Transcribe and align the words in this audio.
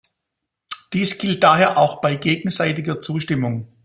Dies 0.93 1.19
gilt 1.19 1.43
daher 1.43 1.77
auch 1.77 2.01
bei 2.01 2.15
gegenseitiger 2.15 2.99
Zustimmung. 2.99 3.67